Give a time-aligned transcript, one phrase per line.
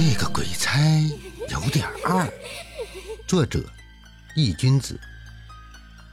[0.00, 0.78] 这个鬼差
[1.48, 2.32] 有点二。
[3.26, 3.58] 作者：
[4.36, 4.96] 易君子，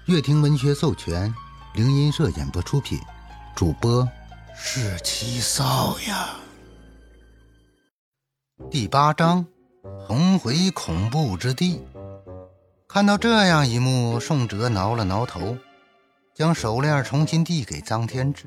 [0.08, 1.32] 乐亭文学授权，
[1.76, 3.00] 灵音社演播出品，
[3.56, 4.10] 主播
[4.56, 6.32] 是七少呀。
[8.72, 9.46] 第八章：
[10.08, 11.80] 重回恐怖之地。
[12.88, 15.56] 看到这样一幕，宋哲挠了挠头，
[16.34, 18.46] 将手链重新递给张天志。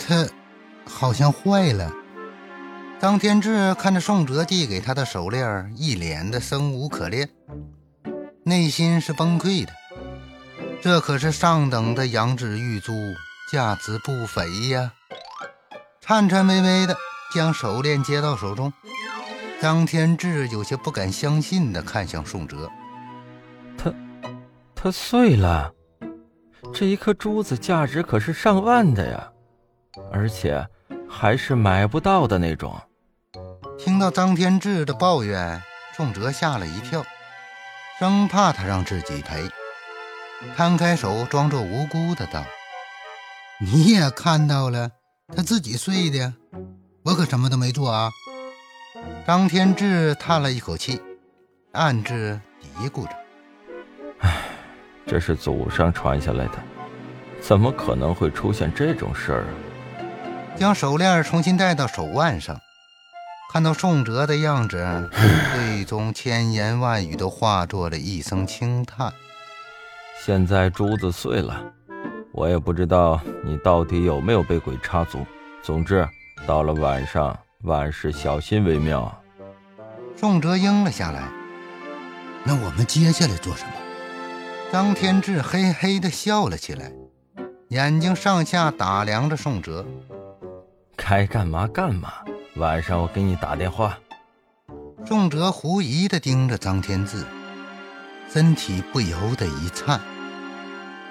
[0.00, 0.28] 他
[0.84, 1.92] 好像坏了。
[3.02, 7.28] 张天志看着宋哲递给他的手链，一脸的生无可恋，
[8.44, 9.72] 内心是崩溃的。
[10.80, 12.92] 这可是上等的羊脂玉珠，
[13.50, 14.92] 价值不菲呀！
[16.00, 16.96] 颤颤巍巍的
[17.34, 18.72] 将手链接到手中，
[19.60, 22.70] 张天志有些不敢相信的看向宋哲
[23.76, 23.92] ：“它，
[24.76, 25.74] 它碎了！
[26.72, 29.28] 这一颗珠子价值可是上万的呀，
[30.12, 30.64] 而且
[31.10, 32.72] 还是买不到的那种。”
[33.84, 35.60] 听到张天志的抱怨，
[35.96, 37.04] 宋哲吓了一跳，
[37.98, 39.50] 生怕他让自己赔，
[40.56, 42.44] 摊开手，装作无辜的道
[43.58, 44.88] ：“你也看到了，
[45.34, 46.32] 他自己睡的，
[47.02, 48.08] 我可什么都没做啊。”
[49.26, 51.02] 张天志叹了一口气，
[51.72, 53.16] 暗自嘀咕着
[54.22, 54.42] ：“唉，
[55.04, 56.62] 这是祖上传下来的，
[57.40, 59.50] 怎么可能会出现这种事儿啊？”
[60.56, 62.56] 将手链重新戴到手腕上。
[63.52, 65.10] 看到宋哲的样子，
[65.52, 69.12] 最终千言万语都化作了一声轻叹。
[70.24, 71.62] 现在珠子碎了，
[72.32, 75.26] 我也不知道你到底有没有被鬼插足。
[75.62, 76.08] 总之，
[76.46, 79.14] 到了晚上，万事小心为妙。
[80.16, 81.28] 宋哲应了下来。
[82.44, 83.72] 那我们接下来做什么？
[84.72, 86.90] 张天志嘿嘿地笑了起来，
[87.68, 89.84] 眼睛上下打量着宋哲。
[90.96, 92.14] 该干嘛干嘛。
[92.56, 93.98] 晚上我给你打电话。
[95.06, 97.24] 宋哲狐疑的盯着张天志，
[98.30, 99.98] 身体不由得一颤。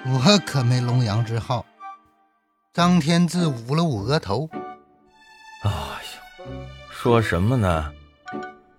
[0.04, 1.66] 我可没龙阳之好。
[2.72, 4.48] 张天志捂了捂额头。
[5.64, 6.52] 哎呦，
[6.90, 7.90] 说什么呢？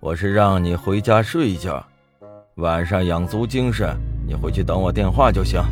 [0.00, 1.84] 我是让你回家睡一觉，
[2.56, 5.62] 晚上养足精神，你回去等我电话就行。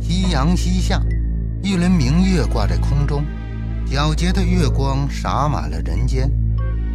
[0.00, 1.00] 夕阳西下，
[1.62, 3.24] 一轮明月挂在空中。
[3.90, 6.30] 皎洁的月光洒满了人间。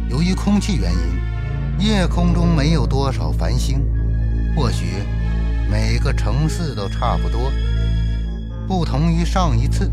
[0.08, 3.84] 由于空气原因，夜空中没有多少繁星。
[4.56, 4.86] 或许
[5.70, 7.52] 每个城市都差不多。
[8.66, 9.92] 不同于上一次，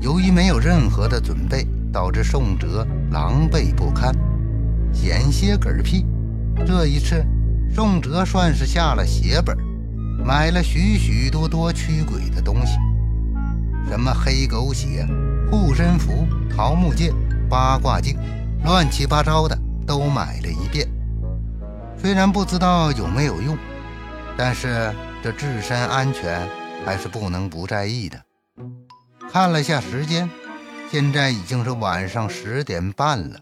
[0.00, 4.14] 由于没有任何的准备，导致宋哲狼狈不堪，
[4.92, 6.06] 险些嗝屁。
[6.64, 7.26] 这一次，
[7.74, 9.58] 宋哲算是下了血本，
[10.24, 12.78] 买了许许多多驱鬼的东西，
[13.88, 15.04] 什么黑狗血。
[15.50, 17.12] 护身符、桃木剑、
[17.48, 18.16] 八卦镜，
[18.64, 20.86] 乱七八糟的都买了一遍。
[21.98, 23.58] 虽然不知道有没有用，
[24.36, 24.94] 但是
[25.24, 26.48] 这自身安全
[26.86, 28.22] 还是不能不在意的。
[29.28, 30.30] 看了下时间，
[30.88, 33.40] 现在已经是晚上十点半了，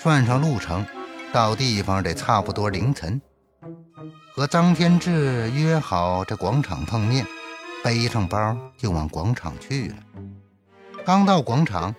[0.00, 0.86] 算上路程，
[1.34, 3.20] 到地方得差不多凌晨。
[4.34, 7.26] 和张天志约好在广场碰面，
[7.84, 9.96] 背上包就往广场去了。
[11.06, 11.94] 刚到广场，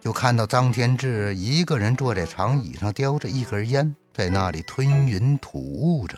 [0.00, 6.16] 就看到张天志一个人坐在长椅上，叼着一根烟，在那里吞云吐雾着。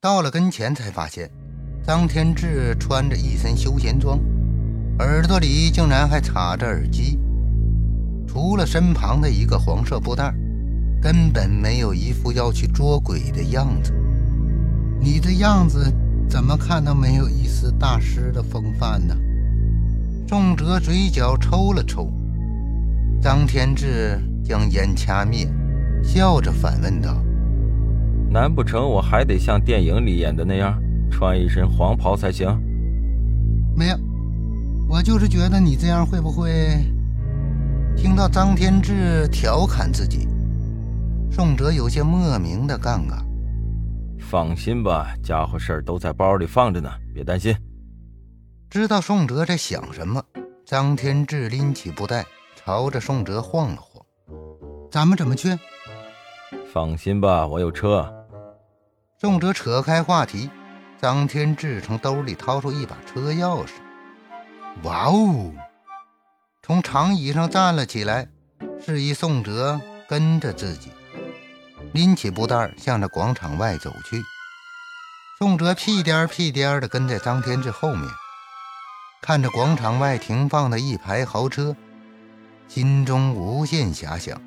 [0.00, 1.30] 到了跟前，才发现
[1.86, 4.18] 张天志穿着一身休闲装，
[5.00, 7.18] 耳朵里竟然还插着耳机，
[8.26, 10.32] 除了身旁的一个黄色布袋，
[11.02, 13.92] 根本没有一副要去捉鬼的样子。
[14.98, 15.92] 你的样子
[16.26, 19.14] 怎么看都没有一丝大师的风范呢？
[20.28, 22.12] 宋哲嘴角抽了抽，
[23.18, 25.48] 张天志将烟掐灭，
[26.04, 27.16] 笑着反问道
[28.28, 30.78] ：“难不成我还得像电影里演的那样，
[31.10, 32.46] 穿一身黄袍才行
[33.74, 33.96] ？”“没有，
[34.86, 36.84] 我就是觉得你这样会不会……”
[37.96, 40.28] 听到张天志调侃自己，
[41.30, 43.24] 宋哲有些莫名的尴尬。
[44.20, 47.56] “放心吧，家伙事儿都在包里放着呢，别担心。”
[48.70, 50.22] 知道宋哲在想什么，
[50.66, 54.04] 张天志拎起布袋，朝着宋哲晃了晃
[54.92, 55.58] ：“咱们怎么去
[56.70, 58.26] ？”“放心吧，我有车。”
[59.18, 60.50] 宋哲扯开话题，
[61.00, 63.70] 张天志从兜里掏出一把车钥匙。
[64.84, 65.50] “哇哦！”
[66.62, 68.28] 从长椅上站了起来，
[68.84, 70.92] 示意宋哲跟着自己，
[71.94, 74.22] 拎起布袋向着广场外走去。
[75.38, 78.06] 宋哲屁颠屁颠地跟在张天志后面。
[79.20, 81.76] 看着广场外停放的一排豪车，
[82.66, 84.40] 心中无限遐想。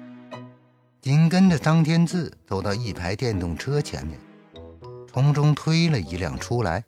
[1.01, 4.19] 紧跟着张天志走到一排电动车前面，
[5.11, 6.83] 从中推了一辆出来，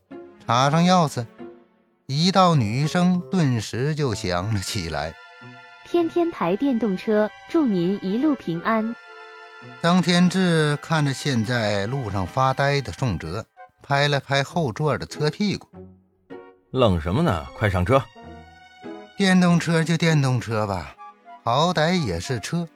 [0.46, 1.26] 插上钥匙，
[2.06, 5.14] 一道女声顿时就响了起来
[5.86, 8.96] ：“天天牌电动车，祝您一路平安。”
[9.82, 13.46] 张天志看着现在路上发呆的宋哲，
[13.82, 15.68] 拍了拍后座的车屁股
[16.74, 17.46] ：“愣什么呢？
[17.56, 18.04] 快上车！
[19.16, 20.96] 电动车就电动车吧，
[21.44, 22.68] 好歹也是车。”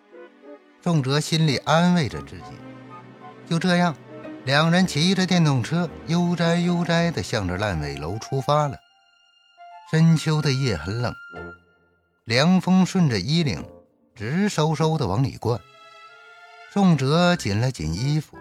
[0.84, 2.44] 宋哲心里安慰着自己。
[3.50, 3.96] 就这样，
[4.46, 8.78] 两人骑着电动车悠哉悠哉地向着烂尾楼出发了。
[9.90, 11.12] 深秋的夜很冷，
[12.26, 13.68] 凉风顺着衣领
[14.14, 15.60] 直嗖嗖地往里灌。
[16.72, 18.38] 宋哲紧了紧衣服，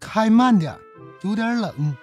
[0.00, 0.74] 开慢点，
[1.20, 1.94] 有点冷。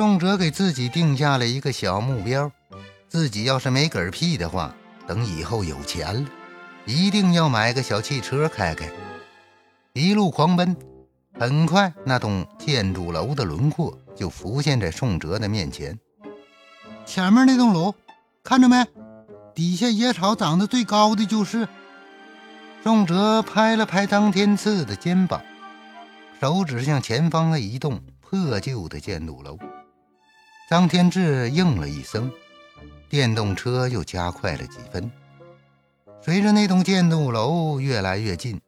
[0.00, 2.50] 宋哲给自己定下了一个小目标：
[3.06, 4.74] 自己要是没嗝屁的话，
[5.06, 6.30] 等以后有钱了。
[6.86, 8.90] 一定要买个小汽车开开，
[9.92, 10.74] 一路狂奔。
[11.38, 15.98] 很快，那栋建筑楼的轮廓就浮现在宋哲的面前。
[17.04, 17.94] 前面那栋楼，
[18.42, 18.82] 看着没？
[19.54, 21.68] 底下野草长得最高的就是。
[22.82, 25.42] 宋哲拍了拍张天赐的肩膀，
[26.40, 29.58] 手指向前方的一栋破旧的建筑楼。
[30.70, 32.30] 张天志应了一声，
[33.08, 35.10] 电动车又加快了几分。
[36.22, 38.60] 随着那栋建筑楼越来越近，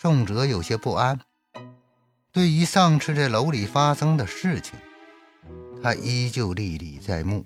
[0.00, 1.18] 宋哲有些不安。
[2.30, 4.78] 对于上次在楼里发生的事情，
[5.82, 7.44] 他依旧历历在目。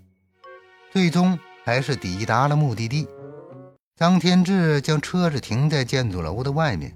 [0.92, 3.08] 最终还是抵达了目的地。
[3.96, 6.94] 张天志将车子停在建筑楼的外面，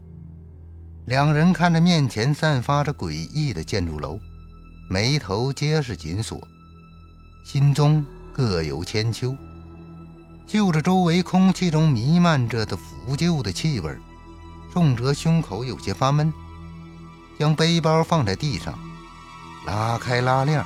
[1.06, 4.20] 两人看着面前散发着诡异的建筑楼，
[4.90, 6.46] 眉头皆是紧锁，
[7.44, 9.36] 心中各有千秋。
[10.46, 13.96] 就着周围空气中弥漫着的腐旧的气味，
[14.72, 16.32] 宋哲胸口有些发闷，
[17.38, 18.78] 将背包放在地上，
[19.64, 20.64] 拉开拉链，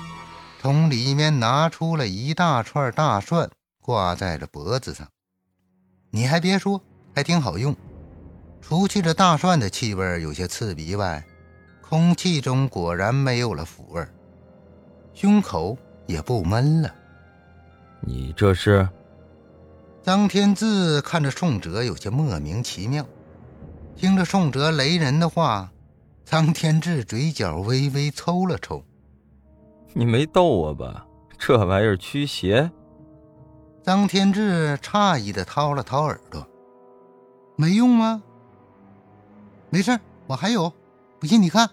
[0.60, 3.50] 从里面拿出了一大串大蒜，
[3.80, 5.06] 挂在了脖子上。
[6.10, 6.80] 你还别说，
[7.14, 7.76] 还挺好用。
[8.62, 11.22] 除去这大蒜的气味有些刺鼻外，
[11.82, 14.02] 空气中果然没有了腐味，
[15.12, 15.76] 胸口
[16.06, 16.94] 也不闷了。
[18.00, 18.88] 你这是？
[20.02, 23.06] 张天志看着宋哲，有些莫名其妙。
[23.96, 25.70] 听着宋哲雷人的话，
[26.24, 28.84] 张天志嘴角微微抽了抽。
[29.94, 31.06] 你没逗我吧？
[31.38, 32.70] 这玩意儿驱邪？
[33.82, 36.46] 张天志诧异的掏了掏耳朵，
[37.56, 38.22] 没用吗？
[39.70, 40.72] 没事，我还有。
[41.18, 41.70] 不信你看。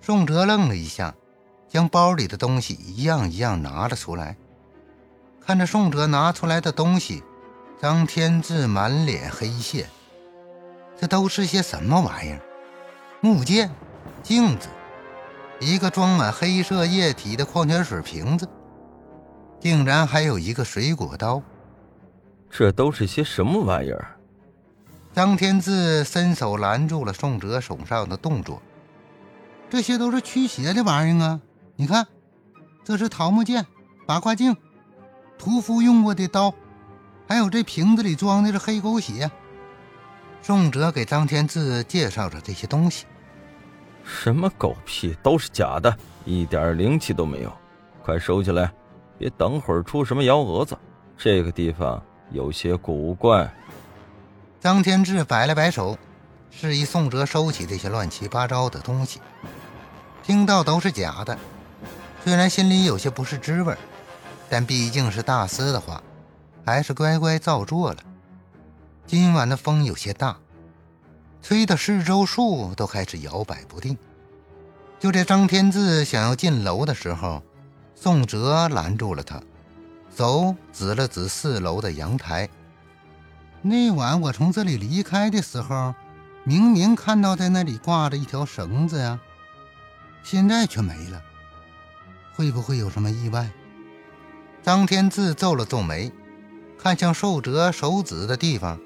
[0.00, 1.14] 宋哲愣了一下，
[1.68, 4.36] 将包里的东西一样一样拿了出来。
[5.44, 7.22] 看着宋哲拿出来的东西，
[7.80, 9.88] 张天志满脸黑线。
[10.98, 12.40] 这都是些什么玩意儿？
[13.20, 13.70] 木剑、
[14.22, 14.68] 镜子，
[15.60, 18.48] 一个装满黑色液体的矿泉水瓶子，
[19.60, 21.42] 竟然还有一个水果刀。
[22.50, 24.16] 这都是些什么玩意儿？
[25.12, 28.60] 张天志伸手拦住了宋哲手上的动作。
[29.68, 31.40] 这些都是驱邪的玩意儿啊！
[31.78, 32.06] 你看，
[32.82, 33.66] 这是桃木剑、
[34.06, 34.56] 八卦镜。
[35.38, 36.54] 屠夫用过的刀，
[37.28, 39.30] 还有这瓶子里装的是黑狗血。
[40.40, 43.04] 宋哲给张天志介绍着这些东西。
[44.02, 47.52] 什么狗屁，都是假的，一点灵气都没有。
[48.02, 48.72] 快收起来，
[49.18, 50.78] 别等会儿出什么幺蛾子。
[51.18, 53.52] 这个地方有些古怪。
[54.58, 55.98] 张天志摆了摆手，
[56.50, 59.20] 示意宋哲收起这些乱七八糟的东西。
[60.22, 61.38] 听到都是假的，
[62.26, 63.72] 虽然心里有些不是滋味。
[64.50, 66.02] 但毕竟是大师的话，
[66.64, 67.98] 还是乖乖照做了。
[69.06, 70.36] 今晚的风有些大，
[71.40, 73.96] 吹得四周树都开始摇摆不定。
[74.98, 77.44] 就在张天志想要进楼的时候，
[77.94, 79.40] 宋哲拦住了他，
[80.16, 82.48] 手指了指四楼的阳台。
[83.62, 85.94] 那晚我从这里离开的时候，
[86.42, 89.20] 明明看到在那里挂着一条绳子呀，
[90.24, 91.22] 现在却没了。
[92.36, 93.48] 会不会有什么意外？
[94.62, 96.12] 张天志皱了皱眉，
[96.78, 98.78] 看向寿哲手指的地方，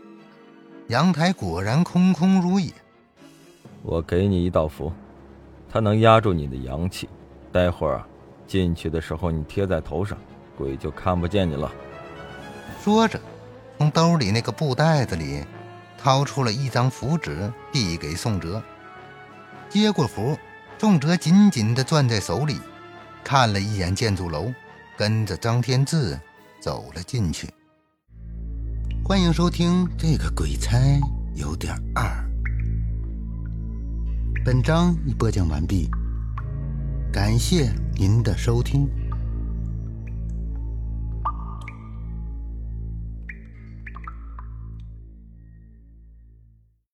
[0.86, 2.70] 阳台果然空空如也。
[3.82, 4.92] 我给你一道符，
[5.68, 7.08] 它能压住你的阳气，
[7.50, 8.04] 待会儿
[8.46, 10.16] 进去的时候你贴在头上，
[10.56, 11.72] 鬼就看不见你了。
[12.84, 13.20] 说着，
[13.78, 15.42] 从兜里那个布袋子里
[15.98, 18.62] 掏出了一张符纸，递给宋哲。
[19.68, 20.38] 接过符，
[20.78, 22.60] 宋哲紧紧地攥在手里，
[23.24, 24.52] 看了一眼建筑楼
[24.96, 26.18] 跟着张天志
[26.60, 27.48] 走了进去。
[29.04, 30.78] 欢迎收听这个鬼差
[31.34, 32.04] 有点二。
[34.44, 35.88] 本章已播讲完毕
[37.12, 38.88] 感谢您的收听。